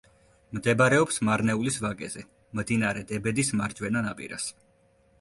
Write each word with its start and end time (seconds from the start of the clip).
მდებარეობს 0.57 1.21
მარნეულის 1.29 1.79
ვაკეზე, 1.85 2.25
მდინარე 2.63 3.07
დებედის 3.15 3.55
მარჯვენა 3.63 4.07
ნაპირას. 4.11 4.53